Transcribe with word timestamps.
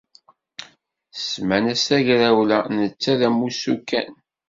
Semman-as 1.17 1.81
tagrawla, 1.87 2.59
netta 2.77 3.13
d 3.19 3.21
amussu 3.27 3.75
kan. 3.89 4.11